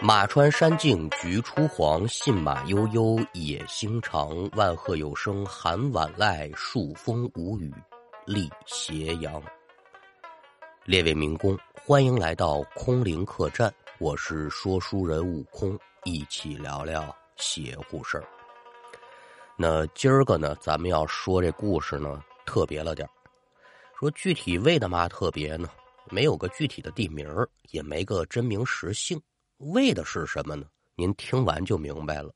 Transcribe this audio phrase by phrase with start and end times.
[0.00, 4.48] 马穿山径菊初黄，信马悠悠野心长。
[4.54, 7.74] 万壑有声寒晚籁，数峰无雨
[8.24, 9.42] 立斜阳。
[10.84, 18.24] 列位民工，欢迎来到空灵客栈，我是说书人悟空，一起聊聊邪乎事儿。
[19.56, 23.10] 那今儿个呢，咱们要说这故事呢，特别了点儿
[23.98, 25.68] 说具体为的嘛特别呢？
[26.08, 27.28] 没有个具体的地名
[27.72, 29.20] 也没个真名实姓。
[29.58, 30.66] 为的是什么呢？
[30.94, 32.32] 您听完就明白了。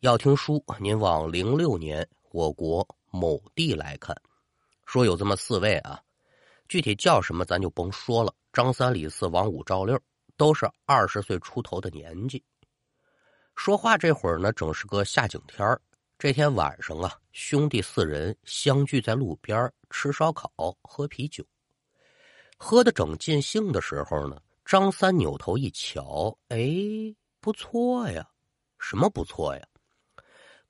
[0.00, 4.14] 要听书，您往零六年我国某地来看，
[4.86, 6.00] 说有这么四位啊，
[6.68, 8.34] 具体叫什么咱就甭说了。
[8.52, 10.00] 张三、李四、王五、赵六，
[10.36, 12.42] 都是二十岁出头的年纪。
[13.54, 15.78] 说话这会儿呢，正是个下井天
[16.18, 20.50] 这天晚上啊，兄弟四人相聚在路边吃烧烤、
[20.82, 21.44] 喝啤酒，
[22.56, 24.40] 喝的正尽兴的时候呢。
[24.64, 28.28] 张三扭头一瞧，哎，不错呀，
[28.78, 29.62] 什么不错呀？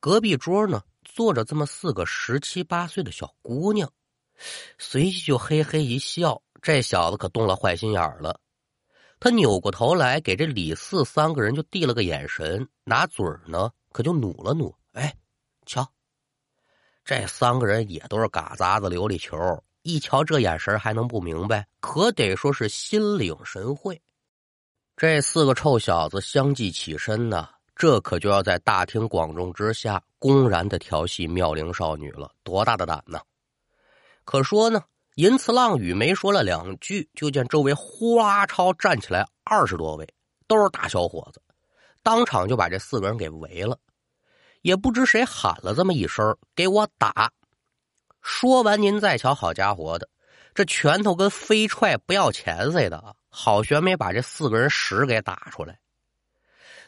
[0.00, 3.90] 隔壁桌呢坐着这么四个十七八岁的小姑娘，
[4.78, 6.42] 随即就嘿嘿一笑。
[6.60, 8.40] 这小子可动了坏心眼了，
[9.20, 15.14] 他扭过头来给这李四三个人就递了个眼神，拿嘴呢可就努了努，哎，
[15.66, 15.86] 瞧，
[17.04, 19.36] 这三个人也都是嘎杂子琉璃球。
[19.84, 21.66] 一瞧这眼神还能不明白？
[21.78, 24.00] 可得说是心领神会。
[24.96, 33.20] 这四个臭小子相继起身呢，这可就要在大庭广众之下公然的调戏妙龄少女了，多大的胆呢？
[34.24, 34.82] 可说呢，
[35.16, 40.08] 银词浪语没说了两句，就见周围呼啦超站起来二十多位，
[40.46, 41.42] 都是大小伙子，
[42.02, 43.78] 当场就把这四个人给围了。
[44.62, 47.30] 也不知谁喊了这么一声：“给我打！”
[48.24, 50.08] 说完，您再瞧，好家伙的，
[50.54, 53.14] 这拳头跟飞踹不要钱似的！
[53.28, 55.78] 好悬没把这四个人屎给打出来。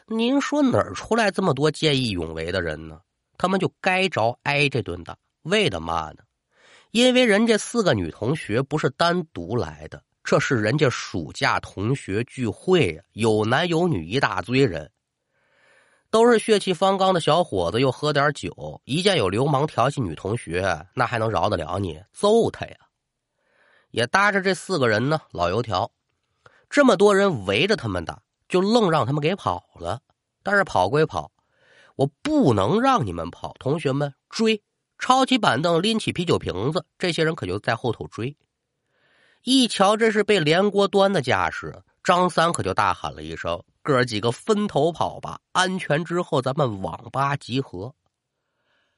[0.07, 2.99] 您说哪儿出来这么多见义勇为的人呢？
[3.37, 6.23] 他们就该着挨这顿打，为的嘛呢？
[6.89, 14.89] 因为人家四个女同学不是单独来的，这是人家暑假同学聚会呀，有男有女一大堆人。
[16.17, 22.01] 都是血气方刚的小伙子，又喝点酒，一见有流氓调戏女同学，那还能饶得了你？
[22.11, 22.75] 揍他呀！
[23.91, 25.91] 也搭着这四个人呢，老油条，
[26.71, 28.19] 这么多人围着他们打，
[28.49, 30.01] 就愣让他们给跑了。
[30.41, 31.31] 但是跑归跑，
[31.95, 34.63] 我不能让你们跑，同学们追！
[34.97, 38.35] 抄起板凳，拎起啤酒瓶子，这些人可就在后头追。
[39.43, 43.63] 一瞧这是被连锅端的架势，张三可就大喊了一声。
[43.87, 47.95] 哥几个分头跑吧，安全之后咱们网吧集合。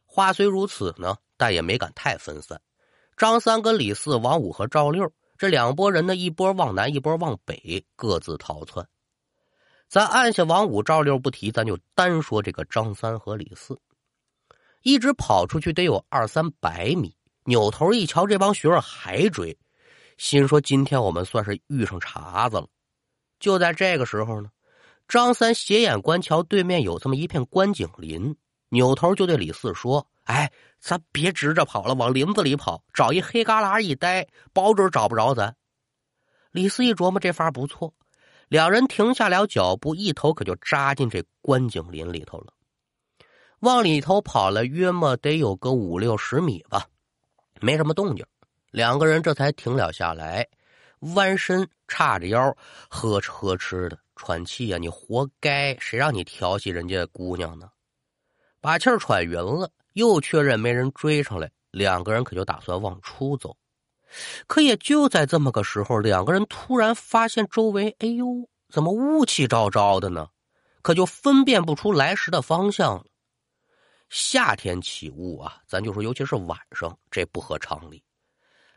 [0.04, 2.60] 话虽如此呢，但也没敢太分散。
[3.16, 5.08] 张三跟李四、王五和赵六
[5.38, 8.84] 这两拨人呢，一波往南，一波往北，各自逃窜。
[9.88, 13.80] 咱按下王五、赵六不提，咱就单说这个张三和李四，
[14.82, 19.56] 一直跑出去得有二三百米，扭头一瞧，这帮学生还追，
[20.18, 22.68] 心说今天我们算是遇上茬子了。
[23.40, 24.50] 就在这个时候呢。
[25.09, 28.38] 张三斜眼观瞧，对面有这么一片观景林，
[28.70, 35.56] 扭头就对李四说：“哎，咱别直着跑了，往林子里跑，找一黑旮旯一待，保准找不着咱。”
[36.53, 37.92] 李四一琢磨，这法不错，
[38.50, 42.53] 两人停下了脚步，一头可就扎进这观景林里头了。
[43.62, 46.86] 往里头跑了约么得有个五六十米吧，
[47.59, 48.24] 没什么动静，
[48.69, 50.48] 两个人这才停了下来，
[51.16, 52.56] 弯身叉着腰，
[52.90, 53.98] 呵哧呵哧的。
[54.19, 54.78] 喘气呀！
[54.78, 55.78] 你活该！
[55.80, 57.69] 谁让你调戏人家姑娘呢？
[58.59, 63.56] 把气儿喘匀了，又确认没人追上来，两个人可就打算往出走。
[64.46, 70.28] 可也就在这么个时候，两个人突然发现周围，哎呦，怎么雾气昭昭的呢？
[70.81, 73.06] 可就分辨不出来时的方向了。
[74.09, 78.03] 夏天起雾啊，咱就说，尤其是晚上，这不合常理。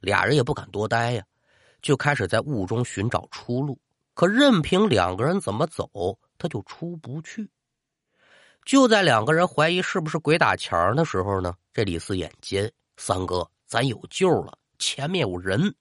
[0.00, 1.24] 俩人也不敢多待呀，
[1.82, 3.76] 就开始在雾中寻找出路。
[4.14, 7.50] 可任凭两个人怎么走，他就出不去。
[8.64, 15.74] 就在两个人怀疑是不是鬼打墙的时候呢，这李四眼尖，三哥，咱有救了，前面有人。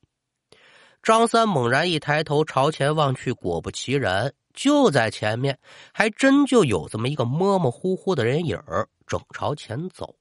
[1.03, 5.59] 张三猛然一抬头朝前望去，果不其然，就在前面，
[5.93, 8.59] 还真就有这么一个模模糊糊的人影
[9.05, 10.15] 正朝前走。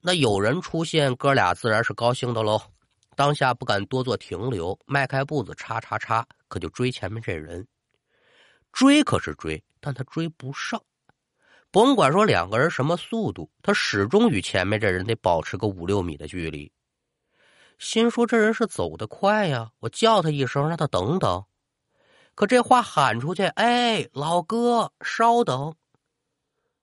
[0.00, 2.60] 那有人出现，哥俩自然是高兴的喽。
[3.14, 7.66] 当下不敢多做停留，迈开步子，叉叉叉，可就追前面这人。
[8.72, 10.82] 追可是追，但他追不上。
[11.70, 16.72] 甭管说两个人什么速度，他始终与前面这人得保持个五六米的距离。
[17.78, 21.44] 心说这人是走得快呀，我叫他一声，让他等等。
[22.34, 25.74] 可这话喊出去，哎，老哥，稍等。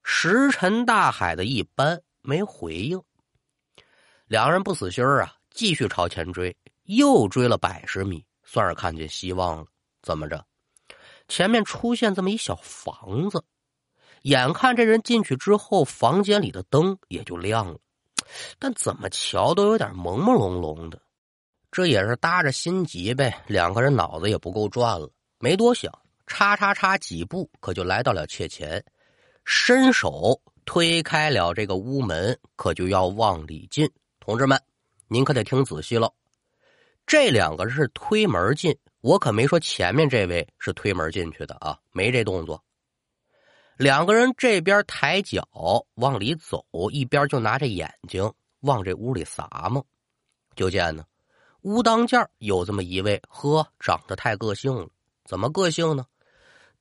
[0.03, 3.01] 石沉大海的一般，没回应。
[4.25, 9.65] 两个人不死心啊，继续朝前追，又追了百十米，算是看见希望了。
[10.01, 10.45] 怎么着？
[11.27, 13.43] 前面出现这么一小房子，
[14.21, 17.77] 眼看这人进去之后，房间里的灯也就亮了，
[18.57, 20.97] 但怎么瞧都有点朦朦胧胧的。
[21.69, 25.91] 这也是搭着心急呗，两个人脑子也不够转了，没多想，
[26.25, 28.81] 叉叉叉几步，可就来到了妾前，
[29.43, 33.91] 伸手推开了这个屋门，可就要往里进。
[34.21, 34.61] 同志们，
[35.11, 36.13] 您可得听仔细了，
[37.07, 38.77] 这两个是推门进。
[39.01, 42.63] 我可没说前面这位是推门进去的啊，没这动作。
[43.75, 45.47] 两个人这边抬脚
[45.95, 49.81] 往里走，一边就拿着眼睛往这屋里撒嘛。
[50.55, 51.03] 就见呢，
[51.61, 54.87] 屋当间有这么一位，呵，长得太个性了。
[55.25, 56.05] 怎么个性呢？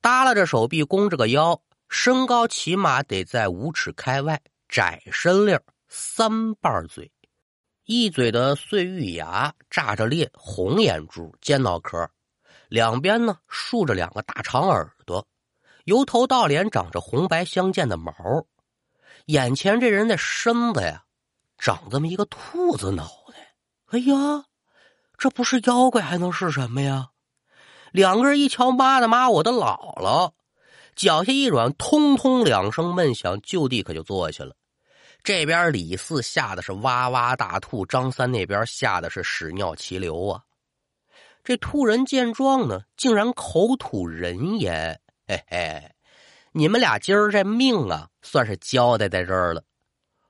[0.01, 1.59] 耷拉着手臂，弓着个腰，
[1.89, 7.11] 身高起码得在五尺开外，窄身溜，三瓣嘴。
[7.91, 12.07] 一嘴的碎玉牙，炸着裂，红眼珠，尖脑壳，
[12.67, 15.27] 两边呢竖着两个大长耳朵，
[15.85, 18.13] 由头到脸长着红白相间的毛。
[19.25, 21.05] 眼前这人的身子呀，
[21.57, 23.55] 长这么一个兔子脑袋。
[23.87, 24.45] 哎呀，
[25.17, 27.07] 这不是妖怪还能是什么呀？
[27.91, 30.33] 两个人一瞧，妈的妈，我的姥姥！
[30.95, 34.55] 脚下一软，通通两声闷响，就地可就坐下了。
[35.23, 40.43] 这边李四吓得是哇哇大吐，张三那边吓得是屎尿齐流啊！
[41.43, 45.91] 这兔人见状呢，竟然口吐人言：“嘿嘿，
[46.51, 49.63] 你们俩今儿这命啊，算是交代在这儿了。”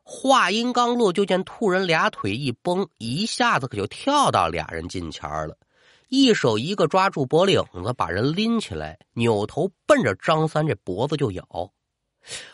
[0.04, 5.56] 话音刚落，就见兔人俩腿一绷，一下子可就跳到俩人近前了，
[6.10, 11.72] 一手一个抓住脖领子，把人拎起来，扭头奔着张三这脖子就咬。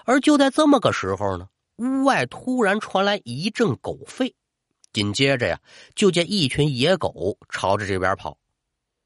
[0.04, 1.48] 而就在这么个时候呢。
[1.78, 4.34] 屋外突然传来一阵狗吠，
[4.94, 5.60] 紧接着呀，
[5.94, 8.38] 就见一群野狗朝着这边跑。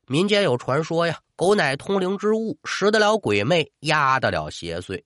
[0.07, 5.03] 民间有传说呀，狗乃通灵之物，食得了鬼魅，压得了邪祟。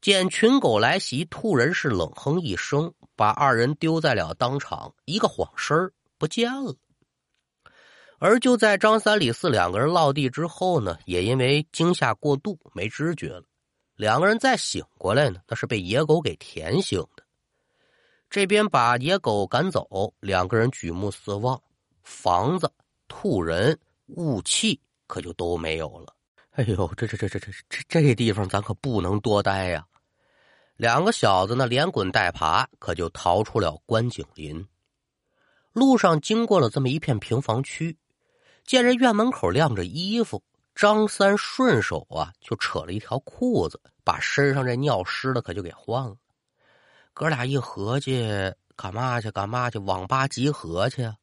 [0.00, 6.74] 见群狗来袭，兔人是冷哼一声，把二人丢在了当场，一个晃身不见了。
[8.18, 13.44] 而就在张三李四两个人落地之后呢，也因为惊吓过度，没知觉了。
[14.00, 17.22] 两个人再醒过来呢，那是被野狗给舔醒的。
[18.30, 21.60] 这边把野狗赶走，两个人举目四望，
[22.02, 22.72] 房子、
[23.08, 26.14] 兔人、雾气可就都没有了。
[26.52, 29.86] 哎呦，这这这这这这这地方咱可不能多待呀！
[30.78, 34.66] 两个小子呢，连滚带爬，可就逃出了观景林。
[35.74, 37.98] 路上经过了这么一片平房区，
[38.64, 40.42] 见人院门口晾着衣服。
[40.74, 46.16] 张三顺手啊，就扯了一条裤子，把身上这尿湿的可就给换了。
[47.12, 49.30] 哥俩一合计，干嘛去？
[49.30, 49.78] 干嘛去？
[49.78, 51.14] 网吧集合去啊！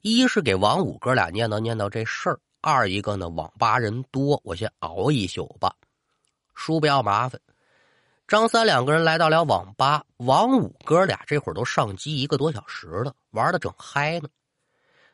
[0.00, 5.74] 一是给王五哥俩念叨念叨这事儿，二一个呢，网吧人多，我先熬一宿吧。
[6.54, 7.38] 叔不要麻烦。
[8.26, 14.28] 张三两个人来到了网吧，王五哥俩这会儿都上机一个多小时了，玩的正嗨呢。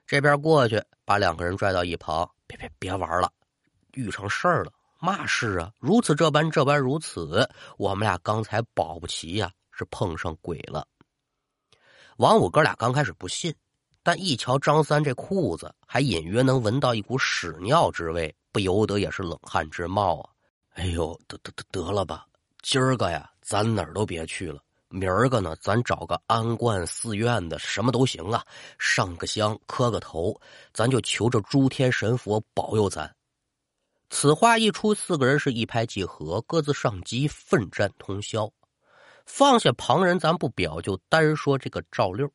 [0.06, 3.32] 这边过去，把两个人拽到一旁，别别别玩了。
[3.94, 5.72] 遇上事儿了，嘛事啊？
[5.78, 7.48] 如此这般，这般如此。
[7.76, 10.86] 我们俩刚才保不齐呀，是碰上鬼了。
[12.18, 13.54] 王五哥俩刚开始不信，
[14.02, 20.30] 但一瞧张三这裤子，还隐约能闻到一股屎尿之味，不由得也是冷汗直冒啊！
[20.74, 22.26] 哎呦，得得得得了吧，
[22.62, 24.60] 今儿个呀，咱哪儿都别去了。
[24.88, 28.44] 明儿个呢，咱找个安观寺院的，什么都行啊，
[28.78, 30.40] 上个香，磕个头，
[30.72, 33.12] 咱就求着诸天神佛保佑咱。
[34.16, 38.48] 此话一出，四个人是一拍即合，各自上机奋战通宵。
[39.26, 42.30] 放下旁人，咱不表，就单说这个赵六，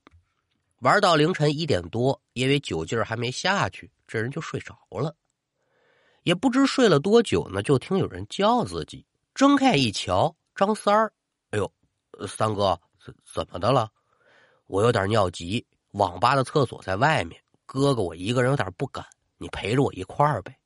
[0.79, 5.15] 玩到凌晨一点多，因为酒劲儿还没下去，这人就睡着了。
[6.23, 11.13] 也不知睡了多久呢，就听有人叫自己，睁开一瞧，张三儿。
[11.51, 11.71] 哎呦，
[12.27, 13.89] 三哥，怎怎么的了？
[14.67, 19.05] 我有点尿急，网吧的厕所在外面，哥哥我一个人有点不敢，
[19.37, 20.58] 你陪着我一块儿呗。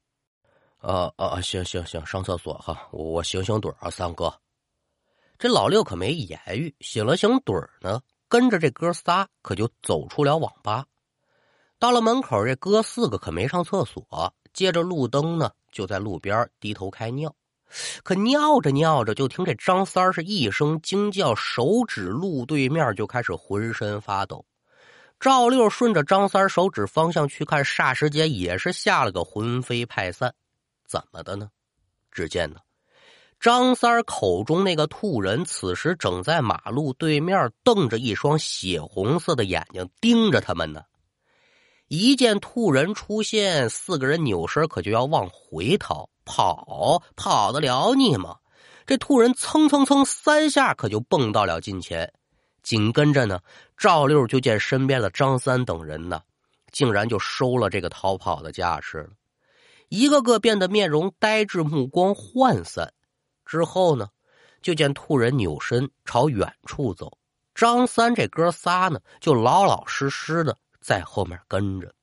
[0.83, 4.33] 啊啊啊行行行，上厕所哈，我我醒醒盹啊，三哥。
[5.39, 10.85] 这老六可没言语，醒了醒盹呢，跟着这哥仨可就走出了网吧。
[11.79, 17.33] 到了门口，这哥四个可没上厕所，借着路灯呢，就在路边低头开尿。
[18.03, 24.45] 可尿着尿着，就听这张三是一声惊叫，手指路对面就开始浑身发抖。
[25.17, 30.35] 赵六顺着张三手指方向去看，霎时间也是吓了个魂飞魄散。
[30.93, 31.49] 怎么的呢？
[32.11, 32.59] 只见呢，
[33.39, 40.83] 张三口中那个兔人，此时正在马路对面，瞪着一双血红色的眼睛盯着他们呢。
[41.87, 48.37] 一见兔人出现，四个人扭身可就要往回逃，跑跑得了你吗？
[48.85, 52.13] 这兔人蹭蹭蹭三下，可就蹦到了近前。
[52.61, 53.39] 紧跟着呢，
[53.75, 56.21] 赵六就见身边的张三等人呢，
[56.71, 59.09] 竟然就收了这个逃跑的架势了，
[59.93, 62.91] 一个个变得面容呆滞，目光涣散。
[63.45, 64.07] 之后呢，
[64.59, 67.15] 就见兔人扭身朝远处走，
[67.53, 70.57] 张三这哥仨呢，就老老实实的。
[70.81, 71.93] 在后面跟着，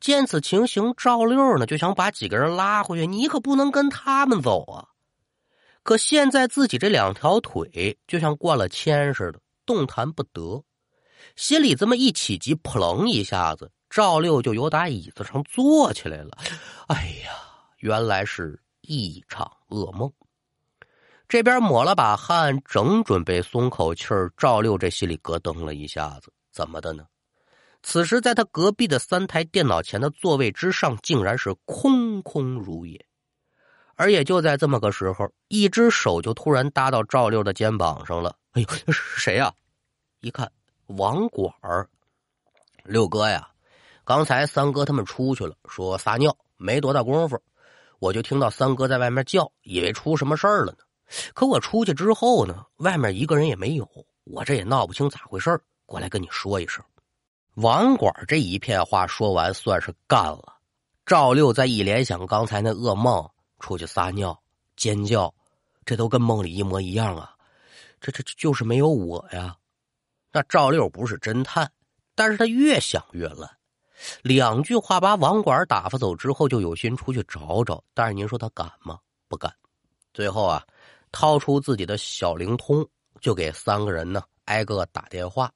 [0.00, 3.06] 见此情形，赵六呢就想把几个人拉回去。
[3.06, 4.88] 你可不能跟他们走啊！
[5.82, 10.64] 可现在自己这两条腿就像灌了铅似的，动弹不得。
[11.36, 16.38] 心里这么一起急，扑棱一下子，赵六就由打椅子上坐起来了。
[16.88, 17.32] 哎呀，
[17.78, 20.12] 原来是一场噩梦。
[21.28, 27.06] 这边抹了把汗，正准备松口气儿，赵六这心里咯噔了一下子，怎么的呢？
[27.82, 33.06] 此时，在他隔壁的三台电脑前的座位之上，竟然是空空如也。
[33.94, 38.36] 而也就在这么个时候，一只手就突然搭到赵六的肩膀上了。
[38.52, 39.52] 哎呦，谁呀？
[40.20, 40.50] 一看，
[40.86, 41.88] 网管儿，
[42.84, 43.48] 六哥呀！
[44.08, 47.38] 刚才三哥他们出去了，说撒尿，没多大功夫，
[47.98, 50.78] 我就听到三哥在外面叫，以为出什么事儿了呢。
[51.34, 53.86] 可我出去之后呢，外面一个人也没有，
[54.24, 56.82] 我这也闹不清咋回事过来跟你说一声。
[57.56, 60.54] 网管这一片话说完，算是干了。
[61.04, 64.42] 赵六再一联想刚才那噩梦，出去撒尿、
[64.74, 65.34] 尖叫，
[65.84, 67.36] 这都跟梦里一模一样啊！
[68.00, 69.54] 这这就是没有我呀。
[70.32, 71.70] 那赵六不是侦探，
[72.14, 73.46] 但是他越想越乱。
[74.22, 77.82] 两句话把网管打发走之后，就有心出去找找。
[77.94, 78.98] 但是您说他敢吗？
[79.28, 79.52] 不敢。
[80.14, 80.64] 最后啊，
[81.12, 82.86] 掏出自己的小灵通，
[83.20, 85.52] 就给三个人呢挨个打电话。